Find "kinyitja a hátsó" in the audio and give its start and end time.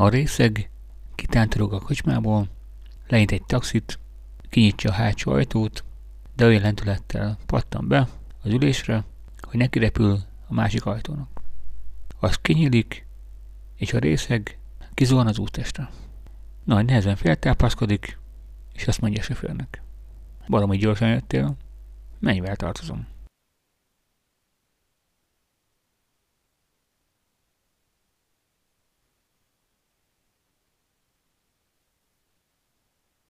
4.48-5.32